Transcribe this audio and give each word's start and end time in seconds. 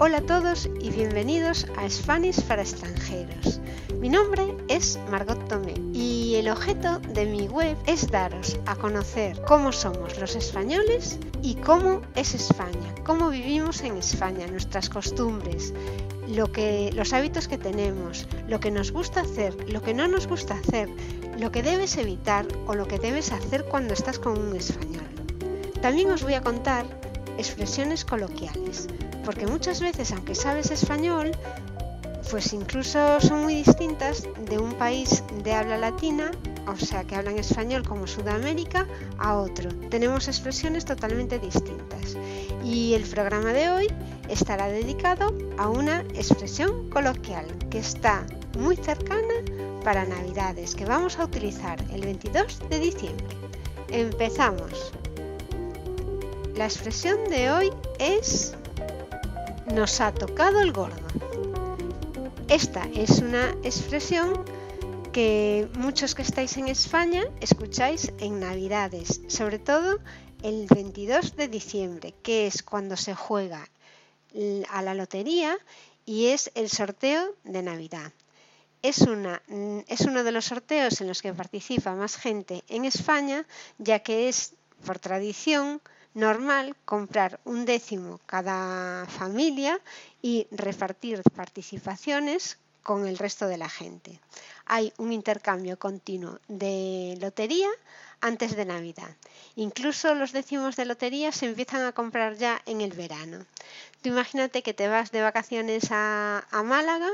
Hola 0.00 0.18
a 0.18 0.20
todos 0.20 0.70
y 0.80 0.90
bienvenidos 0.90 1.66
a 1.76 1.90
Spanish 1.90 2.40
para 2.42 2.62
extranjeros. 2.62 3.60
Mi 3.98 4.08
nombre 4.08 4.56
es 4.68 4.96
Margot 5.10 5.48
Tomé 5.48 5.74
y 5.92 6.36
el 6.36 6.48
objeto 6.50 7.00
de 7.00 7.26
mi 7.26 7.48
web 7.48 7.76
es 7.84 8.08
daros 8.08 8.60
a 8.66 8.76
conocer 8.76 9.42
cómo 9.42 9.72
somos 9.72 10.16
los 10.20 10.36
españoles 10.36 11.18
y 11.42 11.56
cómo 11.56 12.00
es 12.14 12.32
España, 12.34 12.94
cómo 13.04 13.28
vivimos 13.30 13.82
en 13.82 13.96
España, 13.96 14.46
nuestras 14.46 14.88
costumbres, 14.88 15.74
lo 16.28 16.52
que, 16.52 16.92
los 16.94 17.12
hábitos 17.12 17.48
que 17.48 17.58
tenemos, 17.58 18.28
lo 18.46 18.60
que 18.60 18.70
nos 18.70 18.92
gusta 18.92 19.22
hacer, 19.22 19.68
lo 19.68 19.82
que 19.82 19.94
no 19.94 20.06
nos 20.06 20.28
gusta 20.28 20.54
hacer, 20.54 20.88
lo 21.40 21.50
que 21.50 21.64
debes 21.64 21.96
evitar 21.96 22.46
o 22.68 22.76
lo 22.76 22.86
que 22.86 23.00
debes 23.00 23.32
hacer 23.32 23.64
cuando 23.64 23.94
estás 23.94 24.20
con 24.20 24.38
un 24.38 24.54
español. 24.54 25.02
También 25.82 26.08
os 26.12 26.22
voy 26.22 26.34
a 26.34 26.40
contar 26.40 26.97
expresiones 27.38 28.04
coloquiales, 28.04 28.88
porque 29.24 29.46
muchas 29.46 29.80
veces, 29.80 30.12
aunque 30.12 30.34
sabes 30.34 30.70
español, 30.70 31.32
pues 32.30 32.52
incluso 32.52 33.20
son 33.20 33.44
muy 33.44 33.54
distintas 33.54 34.28
de 34.50 34.58
un 34.58 34.74
país 34.74 35.22
de 35.42 35.54
habla 35.54 35.78
latina, 35.78 36.30
o 36.66 36.76
sea, 36.76 37.04
que 37.04 37.14
hablan 37.14 37.38
español 37.38 37.82
como 37.88 38.06
Sudamérica, 38.06 38.86
a 39.18 39.36
otro. 39.36 39.70
Tenemos 39.88 40.28
expresiones 40.28 40.84
totalmente 40.84 41.38
distintas. 41.38 42.16
Y 42.62 42.92
el 42.92 43.04
programa 43.04 43.52
de 43.52 43.70
hoy 43.70 43.86
estará 44.28 44.68
dedicado 44.68 45.34
a 45.56 45.70
una 45.70 46.00
expresión 46.14 46.90
coloquial 46.90 47.46
que 47.70 47.78
está 47.78 48.26
muy 48.58 48.76
cercana 48.76 49.34
para 49.82 50.04
Navidades, 50.04 50.74
que 50.74 50.84
vamos 50.84 51.18
a 51.18 51.24
utilizar 51.24 51.82
el 51.92 52.02
22 52.02 52.68
de 52.68 52.78
diciembre. 52.78 53.36
Empezamos. 53.88 54.92
La 56.58 56.64
expresión 56.64 57.22
de 57.30 57.52
hoy 57.52 57.70
es 58.00 58.52
nos 59.72 60.00
ha 60.00 60.12
tocado 60.12 60.60
el 60.60 60.72
gordo. 60.72 61.06
Esta 62.48 62.82
es 62.96 63.20
una 63.20 63.50
expresión 63.62 64.44
que 65.12 65.68
muchos 65.74 66.16
que 66.16 66.22
estáis 66.22 66.56
en 66.56 66.66
España 66.66 67.22
escucháis 67.40 68.12
en 68.18 68.40
Navidades, 68.40 69.20
sobre 69.28 69.60
todo 69.60 70.00
el 70.42 70.66
22 70.66 71.36
de 71.36 71.46
diciembre, 71.46 72.12
que 72.24 72.48
es 72.48 72.64
cuando 72.64 72.96
se 72.96 73.14
juega 73.14 73.68
a 74.68 74.82
la 74.82 74.94
lotería 74.94 75.56
y 76.06 76.26
es 76.26 76.50
el 76.56 76.68
sorteo 76.70 77.36
de 77.44 77.62
Navidad. 77.62 78.10
Es, 78.82 79.02
una, 79.02 79.42
es 79.86 80.00
uno 80.00 80.24
de 80.24 80.32
los 80.32 80.46
sorteos 80.46 81.00
en 81.00 81.06
los 81.06 81.22
que 81.22 81.32
participa 81.32 81.94
más 81.94 82.16
gente 82.16 82.64
en 82.66 82.84
España, 82.84 83.46
ya 83.78 84.00
que 84.00 84.28
es, 84.28 84.54
por 84.84 84.98
tradición, 84.98 85.80
normal 86.14 86.76
comprar 86.84 87.40
un 87.44 87.64
décimo 87.64 88.20
cada 88.26 89.06
familia 89.06 89.80
y 90.22 90.46
repartir 90.50 91.22
participaciones 91.34 92.58
con 92.82 93.06
el 93.06 93.18
resto 93.18 93.46
de 93.48 93.58
la 93.58 93.68
gente. 93.68 94.18
Hay 94.64 94.92
un 94.96 95.12
intercambio 95.12 95.78
continuo 95.78 96.40
de 96.48 97.18
lotería 97.20 97.68
antes 98.20 98.56
de 98.56 98.64
Navidad. 98.64 99.14
Incluso 99.56 100.14
los 100.14 100.32
décimos 100.32 100.76
de 100.76 100.86
lotería 100.86 101.30
se 101.32 101.46
empiezan 101.46 101.84
a 101.84 101.92
comprar 101.92 102.36
ya 102.36 102.62
en 102.66 102.80
el 102.80 102.92
verano. 102.92 103.44
Tú 104.02 104.08
imagínate 104.08 104.62
que 104.62 104.74
te 104.74 104.88
vas 104.88 105.12
de 105.12 105.22
vacaciones 105.22 105.88
a, 105.90 106.46
a 106.50 106.62
Málaga 106.62 107.10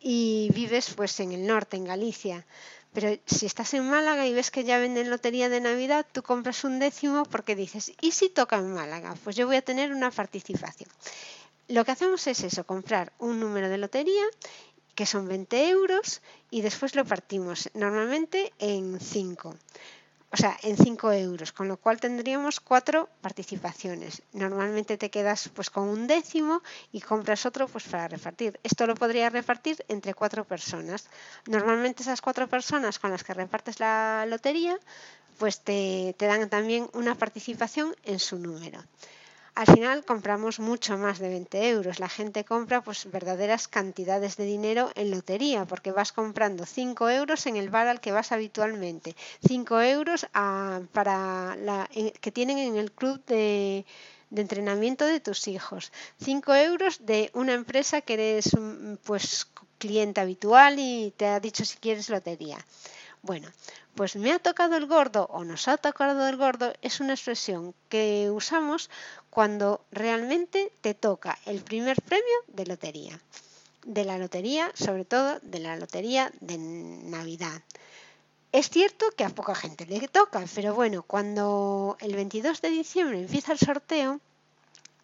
y 0.00 0.50
vives 0.54 0.94
pues 0.94 1.20
en 1.20 1.32
el 1.32 1.46
norte, 1.46 1.76
en 1.76 1.84
Galicia. 1.84 2.46
Pero 2.92 3.16
si 3.26 3.46
estás 3.46 3.72
en 3.74 3.88
Málaga 3.88 4.26
y 4.26 4.34
ves 4.34 4.50
que 4.50 4.64
ya 4.64 4.78
venden 4.78 5.10
lotería 5.10 5.48
de 5.48 5.60
Navidad, 5.60 6.06
tú 6.10 6.22
compras 6.22 6.64
un 6.64 6.80
décimo 6.80 7.24
porque 7.24 7.54
dices, 7.54 7.92
¿y 8.00 8.12
si 8.12 8.28
toca 8.28 8.56
en 8.56 8.74
Málaga? 8.74 9.14
Pues 9.22 9.36
yo 9.36 9.46
voy 9.46 9.56
a 9.56 9.62
tener 9.62 9.92
una 9.92 10.10
participación. 10.10 10.90
Lo 11.68 11.84
que 11.84 11.92
hacemos 11.92 12.26
es 12.26 12.42
eso, 12.42 12.64
comprar 12.64 13.12
un 13.18 13.38
número 13.38 13.68
de 13.68 13.78
lotería 13.78 14.24
que 14.96 15.06
son 15.06 15.28
20 15.28 15.68
euros 15.70 16.20
y 16.50 16.62
después 16.62 16.96
lo 16.96 17.04
partimos 17.04 17.70
normalmente 17.74 18.52
en 18.58 18.98
5 18.98 19.56
o 20.32 20.36
sea, 20.36 20.56
en 20.62 20.76
5 20.76 21.12
euros, 21.12 21.52
con 21.52 21.66
lo 21.66 21.76
cual 21.76 21.98
tendríamos 21.98 22.60
cuatro 22.60 23.08
participaciones. 23.20 24.22
Normalmente 24.32 24.96
te 24.96 25.10
quedas 25.10 25.48
pues 25.48 25.70
con 25.70 25.88
un 25.88 26.06
décimo 26.06 26.62
y 26.92 27.00
compras 27.00 27.46
otro 27.46 27.66
pues 27.66 27.84
para 27.84 28.06
repartir. 28.06 28.60
Esto 28.62 28.86
lo 28.86 28.94
podría 28.94 29.28
repartir 29.28 29.84
entre 29.88 30.14
cuatro 30.14 30.44
personas. 30.44 31.08
Normalmente 31.46 32.02
esas 32.02 32.20
cuatro 32.20 32.46
personas 32.48 32.98
con 32.98 33.10
las 33.10 33.24
que 33.24 33.34
repartes 33.34 33.80
la 33.80 34.24
lotería 34.28 34.78
pues 35.38 35.60
te, 35.60 36.14
te 36.16 36.26
dan 36.26 36.48
también 36.48 36.88
una 36.92 37.14
participación 37.14 37.96
en 38.04 38.18
su 38.18 38.38
número 38.38 38.84
al 39.60 39.66
final 39.66 40.06
compramos 40.06 40.58
mucho 40.58 40.96
más 40.96 41.18
de 41.18 41.28
20 41.28 41.68
euros. 41.68 42.00
La 42.00 42.08
gente 42.08 42.46
compra 42.46 42.82
pues 42.82 43.10
verdaderas 43.10 43.68
cantidades 43.68 44.38
de 44.38 44.46
dinero 44.46 44.90
en 44.94 45.10
lotería 45.10 45.66
porque 45.66 45.92
vas 45.92 46.12
comprando 46.12 46.64
5 46.64 47.10
euros 47.10 47.44
en 47.44 47.56
el 47.56 47.68
bar 47.68 47.86
al 47.86 48.00
que 48.00 48.10
vas 48.10 48.32
habitualmente, 48.32 49.14
5 49.46 49.82
euros 49.82 50.26
ah, 50.32 50.80
para 50.94 51.56
la, 51.56 51.90
que 52.22 52.32
tienen 52.32 52.56
en 52.56 52.76
el 52.76 52.90
club 52.90 53.22
de, 53.26 53.84
de 54.30 54.40
entrenamiento 54.40 55.04
de 55.04 55.20
tus 55.20 55.46
hijos, 55.46 55.92
5 56.24 56.54
euros 56.54 57.04
de 57.04 57.30
una 57.34 57.52
empresa 57.52 58.00
que 58.00 58.14
eres 58.14 58.56
pues 59.04 59.46
cliente 59.76 60.22
habitual 60.22 60.78
y 60.78 61.12
te 61.18 61.26
ha 61.26 61.38
dicho 61.38 61.66
si 61.66 61.76
quieres 61.76 62.08
lotería. 62.08 62.56
Bueno, 63.22 63.48
pues 63.94 64.16
me 64.16 64.32
ha 64.32 64.38
tocado 64.38 64.76
el 64.76 64.86
gordo 64.86 65.26
o 65.30 65.44
nos 65.44 65.68
ha 65.68 65.76
tocado 65.76 66.26
el 66.26 66.36
gordo 66.36 66.72
es 66.80 67.00
una 67.00 67.12
expresión 67.12 67.74
que 67.90 68.30
usamos 68.30 68.88
cuando 69.28 69.84
realmente 69.92 70.72
te 70.80 70.94
toca 70.94 71.38
el 71.44 71.62
primer 71.62 72.00
premio 72.00 72.36
de 72.48 72.66
lotería. 72.66 73.20
De 73.84 74.04
la 74.04 74.18
lotería, 74.18 74.72
sobre 74.74 75.04
todo 75.04 75.38
de 75.40 75.58
la 75.58 75.76
lotería 75.76 76.32
de 76.40 76.58
Navidad. 76.58 77.62
Es 78.52 78.68
cierto 78.68 79.06
que 79.16 79.24
a 79.24 79.30
poca 79.30 79.54
gente 79.54 79.86
le 79.86 80.08
toca, 80.08 80.44
pero 80.54 80.74
bueno, 80.74 81.02
cuando 81.02 81.96
el 82.00 82.16
22 82.16 82.60
de 82.60 82.70
diciembre 82.70 83.20
empieza 83.20 83.52
el 83.52 83.58
sorteo, 83.58 84.20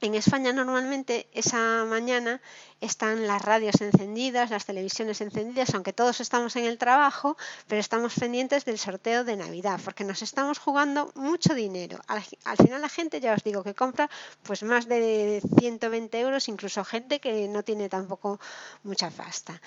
en 0.00 0.14
España 0.14 0.52
normalmente 0.52 1.28
esa 1.32 1.84
mañana 1.84 2.40
están 2.80 3.26
las 3.26 3.42
radios 3.42 3.80
encendidas, 3.80 4.50
las 4.50 4.64
televisiones 4.64 5.20
encendidas, 5.20 5.74
aunque 5.74 5.92
todos 5.92 6.20
estamos 6.20 6.56
en 6.56 6.64
el 6.64 6.78
trabajo, 6.78 7.36
pero 7.68 7.80
estamos 7.80 8.14
pendientes 8.14 8.64
del 8.64 8.78
sorteo 8.78 9.24
de 9.24 9.36
Navidad, 9.36 9.78
porque 9.84 10.04
nos 10.04 10.22
estamos 10.22 10.58
jugando 10.58 11.12
mucho 11.14 11.54
dinero. 11.54 11.98
Al, 12.06 12.22
final 12.56 12.80
la 12.80 12.88
gente, 12.88 13.20
ya 13.20 13.34
os 13.34 13.44
digo, 13.44 13.62
que 13.62 13.74
compra 13.74 14.08
pues 14.42 14.62
más 14.62 14.88
de 14.88 15.42
120 15.58 16.20
euros, 16.20 16.48
incluso 16.48 16.84
gente 16.84 17.20
que 17.20 17.46
no 17.48 17.62
tiene 17.62 17.88
tampoco 17.88 18.40
mucha 18.82 19.10
pasta. 19.10 19.60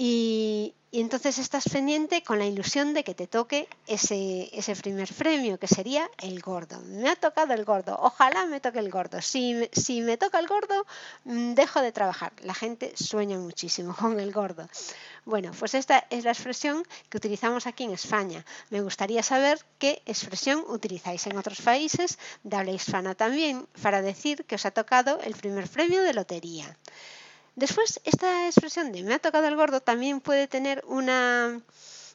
Y, 0.00 0.76
entonces 0.92 1.38
estás 1.38 1.68
pendiente 1.68 2.22
con 2.22 2.38
la 2.38 2.46
ilusión 2.46 2.94
de 2.94 3.02
que 3.02 3.14
te 3.14 3.26
toque 3.26 3.68
ese, 3.88 4.48
ese, 4.56 4.76
primer 4.76 5.12
premio, 5.12 5.58
que 5.58 5.66
sería 5.66 6.08
el 6.22 6.40
gordo. 6.40 6.80
Me 6.82 7.10
ha 7.10 7.16
tocado 7.16 7.52
el 7.52 7.64
gordo, 7.64 7.98
ojalá 8.00 8.46
me 8.46 8.60
toque 8.60 8.78
el 8.78 8.90
gordo. 8.90 9.20
Si, 9.20 9.68
si 9.72 10.00
me 10.00 10.16
toca 10.16 10.38
el 10.38 10.46
gordo, 10.46 10.86
mm, 11.24 11.54
dejo 11.54 11.82
de 11.82 11.90
trabajar. 11.90 12.32
La 12.42 12.54
gente 12.54 12.94
sueña 12.96 13.38
muchísimo 13.38 13.94
con 14.00 14.20
el 14.20 14.32
gordo. 14.32 14.68
Bueno, 15.24 15.50
pues 15.58 15.74
esta 15.74 16.06
es 16.10 16.24
la 16.24 16.30
expresión 16.30 16.84
que 17.10 17.16
utilizamos 17.16 17.66
aquí 17.66 17.82
en 17.82 17.90
España. 17.90 18.44
Me 18.70 18.80
gustaría 18.80 19.24
saber 19.24 19.58
qué 19.80 20.00
expresión 20.06 20.64
utilizáis 20.68 21.26
en 21.26 21.36
otros 21.36 21.60
países 21.60 22.18
de 22.44 22.56
habla 22.56 22.70
hispana 22.70 23.16
también 23.16 23.66
para 23.82 24.00
decir 24.00 24.44
que 24.44 24.54
os 24.54 24.64
ha 24.64 24.70
tocado 24.70 25.20
el 25.22 25.34
primer 25.34 25.68
premio 25.68 26.02
de 26.04 26.14
lotería. 26.14 26.78
Después, 27.58 28.00
esta 28.04 28.46
expresión 28.46 28.92
de 28.92 29.02
me 29.02 29.14
ha 29.14 29.18
tocado 29.18 29.48
el 29.48 29.56
gordo 29.56 29.80
también 29.80 30.20
puede 30.20 30.46
tener 30.46 30.84
una, 30.86 31.60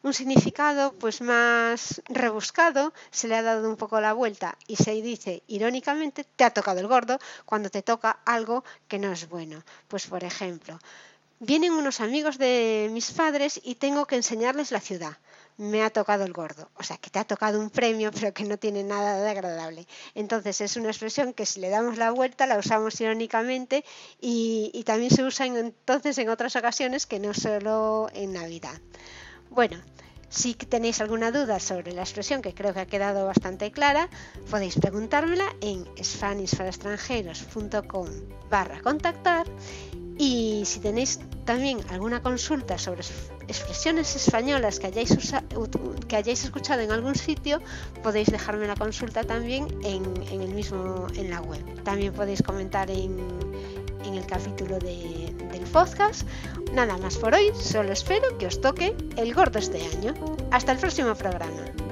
un 0.01 0.13
significado 0.13 0.93
pues 0.93 1.19
más 1.19 2.01
rebuscado, 2.05 2.93
se 3.11 3.27
le 3.27 3.35
ha 3.35 3.41
dado 3.41 3.69
un 3.69 3.75
poco 3.75 3.99
la 3.99 4.13
vuelta 4.13 4.57
y 4.67 4.77
se 4.77 4.93
dice 5.01 5.43
irónicamente 5.47 6.23
te 6.23 6.45
ha 6.45 6.51
tocado 6.51 6.79
el 6.79 6.87
gordo 6.87 7.19
cuando 7.43 7.69
te 7.69 7.81
toca 7.81 8.19
algo 8.23 8.63
que 8.87 8.99
no 8.99 9.11
es 9.11 9.27
bueno. 9.27 9.61
Pues 9.89 10.07
por 10.07 10.23
ejemplo, 10.23 10.79
vienen 11.41 11.73
unos 11.73 11.99
amigos 11.99 12.37
de 12.37 12.87
mis 12.93 13.11
padres 13.11 13.59
y 13.65 13.75
tengo 13.75 14.05
que 14.05 14.15
enseñarles 14.15 14.71
la 14.71 14.79
ciudad 14.79 15.17
me 15.57 15.83
ha 15.83 15.89
tocado 15.89 16.23
el 16.25 16.33
gordo. 16.33 16.69
O 16.75 16.83
sea, 16.83 16.97
que 16.97 17.09
te 17.09 17.17
ha 17.19 17.23
tocado 17.23 17.57
un 17.59 17.69
premio, 17.69 18.11
pero 18.11 18.33
que 18.33 18.43
no 18.43 18.57
tiene 18.57 18.83
nada 18.83 19.17
de 19.17 19.29
agradable. 19.29 19.87
Entonces, 20.15 20.59
es 20.61 20.75
una 20.77 20.89
expresión 20.89 21.33
que 21.33 21.45
si 21.45 21.59
le 21.59 21.69
damos 21.69 21.97
la 21.97 22.09
vuelta, 22.11 22.47
la 22.47 22.57
usamos 22.57 22.99
irónicamente 23.01 23.83
y, 24.19 24.83
también 24.85 25.11
se 25.11 25.23
usa 25.23 25.45
entonces 25.45 26.17
en 26.17 26.29
otras 26.29 26.55
ocasiones 26.55 27.05
que 27.05 27.19
no 27.19 27.33
solo 27.33 28.09
en 28.13 28.31
Navidad. 28.33 28.81
Bueno, 29.49 29.77
si 30.29 30.53
tenéis 30.55 30.99
alguna 30.99 31.31
duda 31.31 31.59
sobre 31.59 31.91
la 31.93 32.01
expresión, 32.01 32.41
que 32.41 32.55
creo 32.55 32.73
que 32.73 32.81
ha 32.81 32.87
quedado 32.87 33.27
bastante 33.27 33.71
clara, 33.71 34.09
podéis 34.49 34.75
preguntármela 34.75 35.45
en 35.61 35.85
spanishparaextranjeros.com 36.03 38.07
barra 38.49 38.81
contactar 38.81 39.45
y 40.17 40.63
si 40.65 40.79
tenéis 40.79 41.19
también 41.45 41.79
alguna 41.89 42.21
consulta 42.21 42.77
sobre 42.77 43.03
expresiones 43.47 44.15
españolas 44.15 44.79
que 44.79 44.87
hayáis, 44.87 45.11
escuchado 46.43 46.81
en 46.81 46.91
algún 46.91 47.15
sitio, 47.15 47.61
podéis 48.01 48.31
dejarme 48.31 48.67
la 48.67 48.75
consulta 48.75 49.23
también 49.23 49.67
en, 49.83 50.05
el 50.31 50.53
mismo 50.53 51.07
en 51.15 51.29
la 51.29 51.41
web. 51.41 51.83
También 51.83 52.13
podéis 52.13 52.41
comentar 52.41 52.89
en, 52.89 53.17
en 54.05 54.13
el 54.15 54.25
capítulo 54.25 54.79
de, 54.79 55.33
del 55.51 55.63
podcast. 55.71 56.27
Nada 56.73 56.97
más 56.97 57.17
por 57.17 57.33
hoy, 57.33 57.51
solo 57.59 57.91
espero 57.91 58.37
que 58.37 58.47
os 58.47 58.61
toque 58.61 58.95
el 59.17 59.33
gordo 59.33 59.59
este 59.59 59.85
año. 59.97 60.13
Hasta 60.51 60.71
el 60.71 60.77
próximo 60.77 61.13
programa. 61.15 61.82